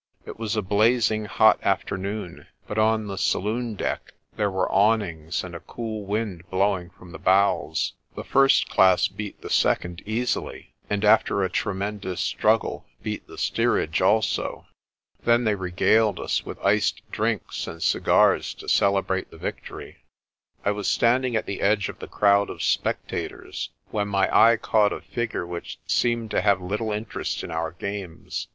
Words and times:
It 0.25 0.39
was 0.39 0.55
a 0.55 0.63
blazing 0.63 1.25
hot 1.25 1.59
afternoon, 1.61 2.47
but 2.65 2.79
on 2.79 3.05
the 3.05 3.19
saloon 3.19 3.75
deck 3.75 4.13
there 4.35 4.49
were 4.49 4.67
awnings 4.71 5.43
and 5.43 5.53
a 5.53 5.59
cool 5.59 6.07
wind 6.07 6.41
blowing 6.49 6.87
1 6.87 6.97
from 6.97 7.11
the 7.11 7.19
bows. 7.19 7.93
The 8.15 8.23
first 8.23 8.67
class 8.67 9.07
beat 9.07 9.39
the 9.41 9.49
second 9.51 10.01
easily, 10.07 10.73
and 10.89 11.05
after 11.05 11.43
a 11.43 11.51
tremendous 11.51 12.19
struggle 12.19 12.87
beat 13.03 13.27
the 13.27 13.37
steerage 13.37 14.01
also. 14.01 14.65
Then 15.23 15.43
they 15.43 15.53
regaled 15.53 16.19
us 16.19 16.43
with 16.43 16.57
iced 16.65 17.03
drinks 17.11 17.67
and 17.67 17.83
cigars 17.83 18.55
to 18.55 18.67
celebrate 18.67 19.29
the 19.29 19.37
victory. 19.37 19.97
I 20.65 20.71
was 20.71 20.87
standing 20.87 21.35
at 21.35 21.45
the 21.45 21.61
edge 21.61 21.89
of 21.89 21.99
the 21.99 22.07
crowd 22.07 22.49
of 22.49 22.63
spectators, 22.63 23.69
when 23.91 24.07
my 24.07 24.27
eye 24.35 24.57
caught 24.57 24.93
a 24.93 25.01
figure 25.01 25.45
which 25.45 25.77
seemed 25.85 26.31
to 26.31 26.41
have 26.41 26.59
little 26.59 26.91
interest 26.91 27.43
in 27.43 27.51
our 27.51 27.73
games. 27.73 28.47